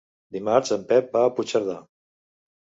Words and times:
Dimarts 0.37 0.73
en 0.75 0.87
Pep 0.93 1.13
va 1.17 1.21
a 1.27 1.35
Puigcerdà. 1.41 1.77